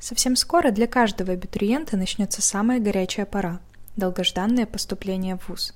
Совсем 0.00 0.34
скоро 0.34 0.70
для 0.70 0.86
каждого 0.86 1.34
абитуриента 1.34 1.98
начнется 1.98 2.40
самая 2.40 2.80
горячая 2.80 3.26
пора– 3.26 3.60
долгожданное 3.96 4.64
поступление 4.64 5.36
в 5.36 5.50
ВУЗ. 5.50 5.74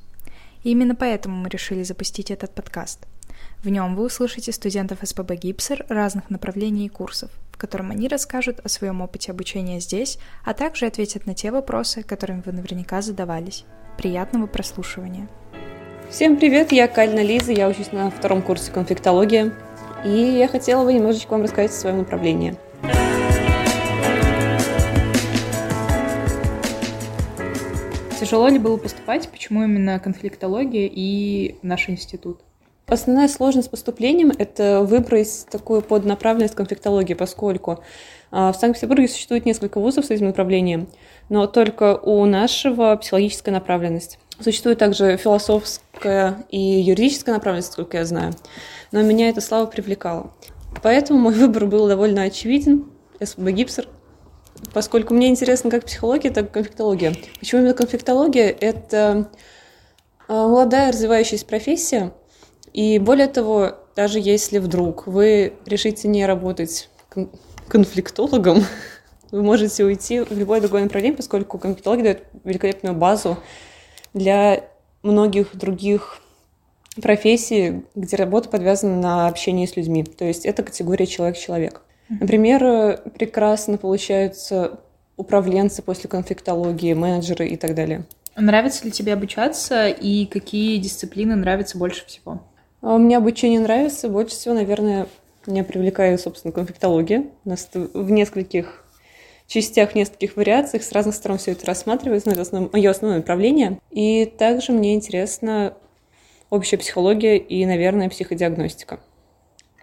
И 0.62 0.70
именно 0.70 0.94
поэтому 0.94 1.36
мы 1.36 1.50
решили 1.50 1.82
запустить 1.82 2.30
этот 2.30 2.54
подкаст. 2.54 3.00
В 3.62 3.68
нем 3.68 3.94
вы 3.94 4.06
услышите 4.06 4.50
студентов 4.50 5.00
СПБ 5.02 5.34
«Гипсер» 5.34 5.84
разных 5.90 6.30
направлений 6.30 6.86
и 6.86 6.88
курсов, 6.88 7.30
в 7.52 7.58
котором 7.58 7.90
они 7.90 8.08
расскажут 8.08 8.60
о 8.64 8.70
своем 8.70 9.02
опыте 9.02 9.30
обучения 9.30 9.78
здесь, 9.78 10.18
а 10.42 10.54
также 10.54 10.86
ответят 10.86 11.26
на 11.26 11.34
те 11.34 11.50
вопросы, 11.50 12.02
которыми 12.02 12.42
вы 12.46 12.52
наверняка 12.52 13.02
задавались. 13.02 13.66
Приятного 13.98 14.46
прослушивания! 14.46 15.28
Всем 16.08 16.38
привет, 16.38 16.72
я 16.72 16.88
Кальна 16.88 17.22
Лиза, 17.22 17.52
я 17.52 17.68
учусь 17.68 17.92
на 17.92 18.10
втором 18.10 18.40
курсе 18.40 18.72
конфликтологии, 18.72 19.52
и 20.02 20.08
я 20.08 20.48
хотела 20.48 20.82
бы 20.82 20.94
немножечко 20.94 21.32
вам 21.32 21.42
рассказать 21.42 21.72
о 21.72 21.74
своем 21.74 21.98
направлении– 21.98 22.56
Тяжело 28.24 28.48
ли 28.48 28.58
было 28.58 28.78
поступать? 28.78 29.28
Почему 29.28 29.64
именно 29.64 30.00
конфликтология 30.00 30.88
и 30.90 31.56
наш 31.60 31.90
институт? 31.90 32.40
Основная 32.86 33.28
сложность 33.28 33.68
с 33.68 33.70
поступлением– 33.70 34.32
это 34.38 34.80
выбрать 34.80 35.46
такую 35.50 35.82
поднаправленность 35.82 36.54
конфликтологии, 36.54 37.12
поскольку 37.12 37.80
а, 38.30 38.50
в 38.50 38.56
Санкт-Петербурге 38.56 39.08
существует 39.08 39.44
несколько 39.44 39.78
вузов 39.78 40.06
с 40.06 40.10
этим 40.10 40.28
направлением, 40.28 40.88
но 41.28 41.46
только 41.46 41.98
у 41.98 42.24
нашего 42.24 42.96
психологическая 42.96 43.52
направленность. 43.52 44.18
Существует 44.40 44.78
также 44.78 45.18
философская 45.18 46.46
и 46.48 46.58
юридическая 46.58 47.34
направленность, 47.34 47.72
сколько 47.72 47.98
я 47.98 48.06
знаю, 48.06 48.32
но 48.90 49.02
меня 49.02 49.28
эта 49.28 49.42
слава 49.42 49.66
привлекала. 49.66 50.32
Поэтому 50.82 51.18
мой 51.18 51.34
выбор 51.38 51.66
был 51.66 51.88
довольно 51.88 52.22
очевиден. 52.22 52.86
СПБ 53.20 53.50
Гипсер– 53.50 53.86
поскольку 54.72 55.14
мне 55.14 55.28
интересно 55.28 55.70
как 55.70 55.84
психология, 55.84 56.30
так 56.30 56.46
и 56.46 56.52
конфликтология. 56.52 57.14
Почему 57.38 57.60
именно 57.60 57.74
конфликтология? 57.74 58.48
Это 58.48 59.30
а, 60.28 60.48
молодая 60.48 60.92
развивающаяся 60.92 61.46
профессия, 61.46 62.12
и 62.72 62.98
более 62.98 63.28
того, 63.28 63.76
даже 63.94 64.18
если 64.18 64.58
вдруг 64.58 65.06
вы 65.06 65.54
решите 65.64 66.08
не 66.08 66.26
работать 66.26 66.90
конфликтологом, 67.68 68.64
вы 69.30 69.42
можете 69.42 69.84
уйти 69.84 70.20
в 70.20 70.32
любое 70.32 70.60
другое 70.60 70.82
направление, 70.82 71.16
поскольку 71.16 71.58
конфликтология 71.58 72.04
дает 72.04 72.24
великолепную 72.42 72.96
базу 72.96 73.38
для 74.12 74.64
многих 75.02 75.56
других 75.56 76.18
профессий, 77.00 77.84
где 77.94 78.16
работа 78.16 78.48
подвязана 78.48 78.96
на 79.00 79.28
общении 79.28 79.66
с 79.66 79.76
людьми. 79.76 80.02
То 80.02 80.24
есть 80.24 80.44
это 80.44 80.62
категория 80.62 81.06
человек-человек. 81.06 81.83
Например, 82.08 83.00
прекрасно 83.16 83.78
получаются 83.78 84.80
управленцы 85.16 85.82
после 85.82 86.08
конфликтологии, 86.08 86.92
менеджеры 86.92 87.48
и 87.48 87.56
так 87.56 87.74
далее. 87.74 88.04
Нравится 88.36 88.84
ли 88.84 88.90
тебе 88.90 89.12
обучаться 89.12 89.88
и 89.88 90.26
какие 90.26 90.78
дисциплины 90.78 91.36
нравятся 91.36 91.78
больше 91.78 92.04
всего? 92.06 92.42
А, 92.82 92.98
мне 92.98 93.16
обучение 93.16 93.60
нравится. 93.60 94.08
Больше 94.08 94.34
всего, 94.34 94.54
наверное, 94.54 95.06
меня 95.46 95.62
привлекает, 95.62 96.20
собственно, 96.20 96.52
конфликтология. 96.52 97.26
У 97.44 97.48
нас 97.48 97.68
в 97.72 98.10
нескольких 98.10 98.84
частях, 99.46 99.92
в 99.92 99.94
нескольких 99.94 100.36
вариациях 100.36 100.82
с 100.82 100.92
разных 100.92 101.14
сторон 101.14 101.38
все 101.38 101.52
это 101.52 101.66
рассматривается, 101.66 102.28
но 102.28 102.32
это 102.32 102.42
основ... 102.42 102.72
мое 102.72 102.90
основное 102.90 103.18
направление. 103.18 103.78
И 103.90 104.26
также 104.26 104.72
мне 104.72 104.94
интересна 104.94 105.74
общая 106.50 106.78
психология 106.78 107.38
и, 107.38 107.64
наверное, 107.66 108.08
психодиагностика. 108.08 109.00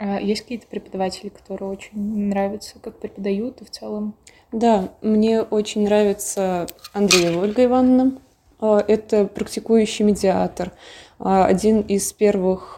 А 0.04 0.20
есть 0.20 0.42
какие-то 0.42 0.66
преподаватели, 0.66 1.30
которые 1.30 1.70
очень 1.70 1.92
нравятся, 1.94 2.80
как 2.82 2.98
преподают 2.98 3.62
и 3.62 3.66
в 3.66 3.70
целом? 3.70 4.16
Да, 4.52 4.90
мне 5.04 5.44
очень 5.44 5.84
нравится 5.84 6.66
Андреева 6.92 7.44
Ольга 7.44 7.66
Ивановна. 7.66 8.18
А, 8.60 8.84
это 8.88 9.26
практикующий 9.26 10.04
медиатор. 10.04 10.72
А, 11.20 11.46
один 11.46 11.82
из 11.82 12.12
первых, 12.14 12.78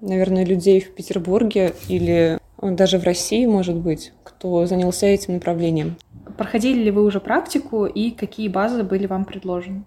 наверное, 0.00 0.44
людей 0.44 0.80
в 0.80 0.94
Петербурге 0.94 1.74
или 1.88 2.38
даже 2.62 3.00
в 3.00 3.04
России, 3.04 3.46
может 3.46 3.74
быть, 3.74 4.12
кто 4.22 4.64
занялся 4.66 5.06
этим 5.06 5.34
направлением. 5.34 5.96
Проходили 6.38 6.84
ли 6.84 6.90
вы 6.92 7.02
уже 7.02 7.18
практику 7.18 7.84
и 7.86 8.12
какие 8.12 8.46
базы 8.46 8.84
были 8.84 9.06
вам 9.06 9.24
предложены? 9.24 9.82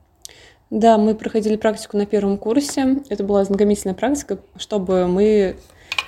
Да, 0.69 0.97
мы 0.97 1.15
проходили 1.15 1.55
практику 1.55 1.95
на 1.95 2.05
первом 2.05 2.37
курсе. 2.37 2.97
Это 3.07 3.23
была 3.23 3.45
знакомительная 3.45 3.95
практика, 3.95 4.39
чтобы 4.57 5.07
мы 5.07 5.55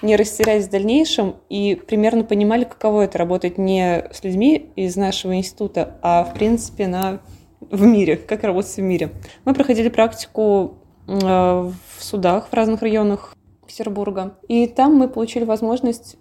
не 0.05 0.15
растерялись 0.15 0.67
в 0.67 0.69
дальнейшем 0.69 1.35
и 1.49 1.75
примерно 1.75 2.23
понимали, 2.23 2.63
каково 2.63 3.01
это 3.01 3.17
работать 3.17 3.57
не 3.57 4.07
с 4.11 4.23
людьми 4.23 4.71
из 4.75 4.95
нашего 4.95 5.35
института, 5.35 5.97
а 6.01 6.23
в 6.23 6.33
принципе 6.33 6.87
на, 6.87 7.19
в 7.59 7.81
мире, 7.81 8.15
как 8.15 8.43
работать 8.43 8.77
в 8.77 8.81
мире. 8.81 9.09
Мы 9.43 9.53
проходили 9.53 9.89
практику 9.89 10.75
э, 11.07 11.11
в 11.13 11.73
судах 11.99 12.49
в 12.49 12.53
разных 12.53 12.81
районах 12.81 13.35
Петербурга, 13.67 14.37
и 14.47 14.67
там 14.67 14.95
мы 14.95 15.07
получили 15.09 15.43
возможность 15.43 16.17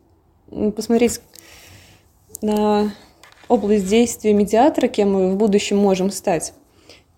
посмотреть 0.75 1.21
на 2.43 2.93
область 3.49 3.89
действия 3.89 4.33
медиатора, 4.33 4.89
кем 4.89 5.13
мы 5.13 5.33
в 5.33 5.37
будущем 5.37 5.77
можем 5.77 6.11
стать, 6.11 6.55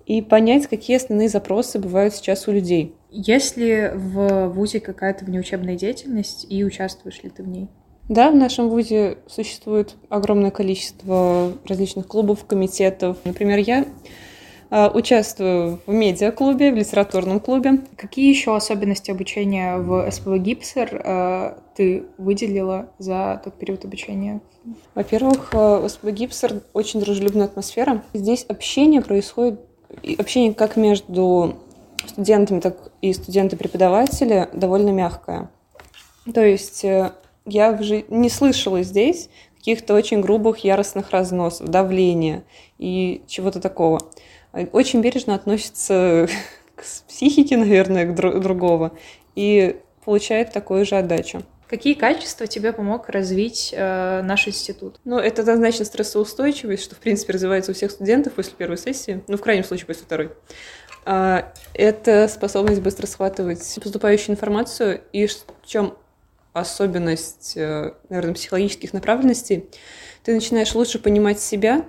и 0.04 0.22
понять, 0.22 0.66
какие 0.66 0.96
основные 0.96 1.28
запросы 1.28 1.78
бывают 1.78 2.14
сейчас 2.14 2.46
у 2.48 2.52
людей. 2.52 2.94
Есть 3.18 3.56
ли 3.56 3.90
в 3.94 4.48
ВУЗе 4.48 4.78
какая-то 4.78 5.24
внеучебная 5.24 5.74
деятельность 5.74 6.46
и 6.50 6.62
участвуешь 6.62 7.22
ли 7.22 7.30
ты 7.30 7.42
в 7.42 7.48
ней? 7.48 7.68
Да, 8.10 8.30
в 8.30 8.36
нашем 8.36 8.68
ВУЗе 8.68 9.16
существует 9.26 9.94
огромное 10.10 10.50
количество 10.50 11.54
различных 11.64 12.06
клубов, 12.06 12.44
комитетов. 12.44 13.16
Например, 13.24 13.58
я 13.58 13.86
а, 14.68 14.90
участвую 14.92 15.80
в 15.86 15.92
медиаклубе, 15.92 16.70
в 16.72 16.76
литературном 16.76 17.40
клубе. 17.40 17.80
Какие 17.96 18.28
еще 18.28 18.54
особенности 18.54 19.10
обучения 19.10 19.78
в 19.78 20.10
СПВ 20.10 20.36
Гипсер 20.36 21.00
а, 21.02 21.58
ты 21.74 22.04
выделила 22.18 22.90
за 22.98 23.40
тот 23.42 23.58
период 23.58 23.86
обучения? 23.86 24.42
Во-первых, 24.94 25.54
а, 25.54 25.80
в 25.80 25.88
СПВ 25.88 26.10
Гипсер 26.10 26.60
очень 26.74 27.00
дружелюбная 27.00 27.46
атмосфера. 27.46 28.02
Здесь 28.12 28.44
общение 28.46 29.00
происходит, 29.00 29.58
общение 30.18 30.52
как 30.52 30.76
между 30.76 31.56
студентами, 32.10 32.60
так 32.60 32.76
и 33.02 33.12
студенты-преподаватели 33.12 34.48
довольно 34.52 34.90
мягкая. 34.90 35.50
То 36.32 36.44
есть 36.44 36.84
э, 36.84 37.12
я 37.44 37.72
уже 37.72 38.04
не 38.08 38.28
слышала 38.28 38.82
здесь 38.82 39.28
каких-то 39.58 39.94
очень 39.94 40.20
грубых, 40.20 40.58
яростных 40.58 41.10
разносов, 41.10 41.68
давления 41.68 42.44
и 42.78 43.22
чего-то 43.26 43.60
такого. 43.60 44.00
Очень 44.72 45.00
бережно 45.00 45.34
относится 45.34 46.28
к 46.76 46.84
психике, 47.08 47.56
наверное, 47.56 48.06
к 48.06 48.14
друг 48.14 48.40
другого 48.40 48.92
и 49.34 49.76
получает 50.04 50.52
такую 50.52 50.84
же 50.86 50.96
отдачу. 50.96 51.42
Какие 51.68 51.94
качества 51.94 52.46
тебе 52.46 52.72
помог 52.72 53.08
развить 53.08 53.74
э, 53.76 54.22
наш 54.22 54.46
институт? 54.46 55.00
Ну, 55.04 55.18
это 55.18 55.42
однозначно 55.42 55.84
стрессоустойчивость, 55.84 56.84
что, 56.84 56.94
в 56.94 56.98
принципе, 56.98 57.32
развивается 57.32 57.72
у 57.72 57.74
всех 57.74 57.90
студентов 57.90 58.34
после 58.34 58.52
первой 58.56 58.78
сессии, 58.78 59.24
ну, 59.26 59.36
в 59.36 59.40
крайнем 59.40 59.64
случае, 59.64 59.86
после 59.86 60.04
второй. 60.04 60.30
А, 61.08 61.52
это 61.72 62.26
способность 62.26 62.82
быстро 62.82 63.06
схватывать 63.06 63.78
поступающую 63.80 64.34
информацию 64.34 65.02
и 65.12 65.28
в 65.28 65.36
чем 65.64 65.96
особенность, 66.52 67.52
э, 67.56 67.92
наверное, 68.08 68.34
психологических 68.34 68.92
направленностей, 68.92 69.66
ты 70.24 70.34
начинаешь 70.34 70.74
лучше 70.74 70.98
понимать 70.98 71.38
себя 71.38 71.84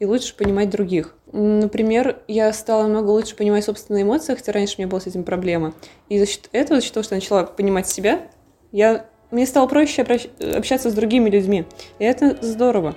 и 0.00 0.04
лучше 0.04 0.36
понимать 0.36 0.68
других. 0.68 1.14
Например, 1.32 2.18
я 2.28 2.52
стала 2.52 2.82
намного 2.82 3.10
лучше 3.10 3.36
понимать 3.36 3.64
собственные 3.64 4.02
эмоции, 4.02 4.34
хотя 4.34 4.52
раньше 4.52 4.74
у 4.76 4.80
меня 4.82 4.88
была 4.88 5.00
с 5.00 5.06
этим 5.06 5.24
проблема. 5.24 5.72
И 6.10 6.18
за 6.18 6.26
счет 6.26 6.50
этого, 6.52 6.80
за 6.80 6.84
счет 6.84 6.92
того, 6.92 7.04
что 7.04 7.14
я 7.14 7.20
начала 7.20 7.44
понимать 7.44 7.88
себя, 7.88 8.28
я, 8.70 9.06
мне 9.30 9.46
стало 9.46 9.66
проще 9.66 10.02
общаться 10.02 10.90
с 10.90 10.92
другими 10.92 11.30
людьми. 11.30 11.64
И 11.98 12.04
это 12.04 12.36
здорово. 12.42 12.96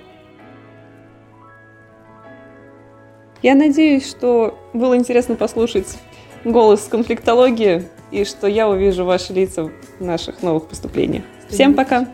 Я 3.41 3.55
надеюсь, 3.55 4.07
что 4.07 4.57
было 4.73 4.95
интересно 4.95 5.35
послушать 5.35 5.97
голос 6.45 6.87
конфликтологии 6.89 7.87
и 8.11 8.23
что 8.23 8.47
я 8.47 8.69
увижу 8.69 9.05
ваши 9.05 9.33
лица 9.33 9.71
в 9.99 10.03
наших 10.03 10.43
новых 10.43 10.67
поступлениях. 10.67 11.23
Всем 11.49 11.73
пока! 11.73 12.07